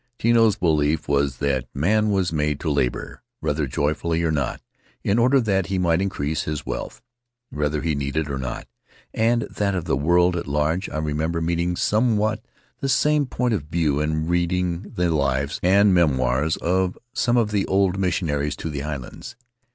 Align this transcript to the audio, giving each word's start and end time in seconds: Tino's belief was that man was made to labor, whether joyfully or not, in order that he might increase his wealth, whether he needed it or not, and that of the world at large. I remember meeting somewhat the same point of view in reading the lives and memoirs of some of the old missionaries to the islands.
Tino's 0.17 0.55
belief 0.55 1.07
was 1.07 1.35
that 1.37 1.65
man 1.75 2.09
was 2.09 2.33
made 2.33 2.59
to 2.61 2.71
labor, 2.71 3.21
whether 3.39 3.67
joyfully 3.67 4.23
or 4.23 4.31
not, 4.31 4.59
in 5.03 5.19
order 5.19 5.39
that 5.39 5.67
he 5.67 5.77
might 5.77 6.01
increase 6.01 6.41
his 6.45 6.65
wealth, 6.65 7.03
whether 7.51 7.83
he 7.83 7.93
needed 7.93 8.25
it 8.25 8.31
or 8.31 8.39
not, 8.39 8.67
and 9.13 9.43
that 9.43 9.75
of 9.75 9.85
the 9.85 9.95
world 9.95 10.35
at 10.35 10.47
large. 10.47 10.89
I 10.89 10.97
remember 10.97 11.39
meeting 11.39 11.75
somewhat 11.75 12.43
the 12.79 12.89
same 12.89 13.27
point 13.27 13.53
of 13.53 13.65
view 13.65 13.99
in 13.99 14.25
reading 14.27 14.91
the 14.95 15.13
lives 15.13 15.59
and 15.61 15.93
memoirs 15.93 16.57
of 16.57 16.97
some 17.13 17.37
of 17.37 17.51
the 17.51 17.67
old 17.67 17.99
missionaries 17.99 18.55
to 18.55 18.71
the 18.71 18.81
islands. 18.81 19.35